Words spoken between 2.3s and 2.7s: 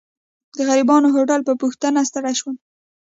شوم.